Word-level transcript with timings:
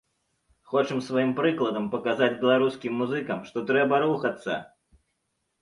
Хочам 0.71 1.01
сваім 1.07 1.33
прыкладам 1.41 1.85
паказаць 1.95 2.31
беларускім 2.41 2.97
музыкам, 3.03 3.45
што 3.51 3.67
трэба 3.71 4.01
рухацца! 4.07 4.53